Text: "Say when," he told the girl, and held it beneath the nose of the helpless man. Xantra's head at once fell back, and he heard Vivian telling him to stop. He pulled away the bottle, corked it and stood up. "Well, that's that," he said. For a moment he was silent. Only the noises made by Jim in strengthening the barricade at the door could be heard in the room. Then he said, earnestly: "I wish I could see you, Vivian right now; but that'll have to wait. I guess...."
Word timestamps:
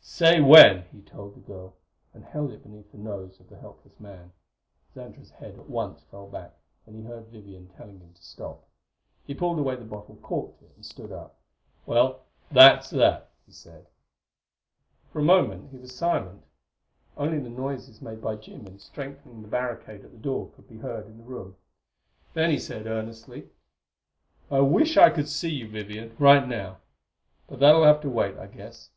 "Say 0.00 0.40
when," 0.40 0.82
he 0.92 1.00
told 1.02 1.34
the 1.34 1.40
girl, 1.40 1.74
and 2.14 2.24
held 2.24 2.52
it 2.52 2.62
beneath 2.62 2.92
the 2.92 2.98
nose 2.98 3.40
of 3.40 3.48
the 3.48 3.56
helpless 3.58 3.98
man. 3.98 4.30
Xantra's 4.94 5.32
head 5.32 5.58
at 5.58 5.68
once 5.68 6.04
fell 6.08 6.28
back, 6.28 6.52
and 6.86 6.94
he 6.94 7.02
heard 7.02 7.26
Vivian 7.26 7.66
telling 7.76 7.98
him 7.98 8.12
to 8.14 8.22
stop. 8.22 8.64
He 9.26 9.34
pulled 9.34 9.58
away 9.58 9.74
the 9.74 9.84
bottle, 9.84 10.14
corked 10.22 10.62
it 10.62 10.70
and 10.76 10.86
stood 10.86 11.10
up. 11.10 11.34
"Well, 11.84 12.20
that's 12.48 12.90
that," 12.90 13.32
he 13.44 13.50
said. 13.50 13.88
For 15.12 15.18
a 15.18 15.24
moment 15.24 15.72
he 15.72 15.78
was 15.78 15.92
silent. 15.96 16.44
Only 17.16 17.40
the 17.40 17.48
noises 17.50 18.00
made 18.00 18.22
by 18.22 18.36
Jim 18.36 18.68
in 18.68 18.78
strengthening 18.78 19.42
the 19.42 19.48
barricade 19.48 20.04
at 20.04 20.12
the 20.12 20.16
door 20.18 20.50
could 20.54 20.68
be 20.68 20.78
heard 20.78 21.06
in 21.06 21.18
the 21.18 21.24
room. 21.24 21.56
Then 22.34 22.50
he 22.52 22.58
said, 22.60 22.86
earnestly: 22.86 23.48
"I 24.48 24.60
wish 24.60 24.96
I 24.96 25.10
could 25.10 25.26
see 25.28 25.50
you, 25.50 25.68
Vivian 25.68 26.14
right 26.20 26.46
now; 26.46 26.78
but 27.48 27.58
that'll 27.58 27.82
have 27.82 28.00
to 28.02 28.08
wait. 28.08 28.36
I 28.38 28.46
guess...." 28.46 28.90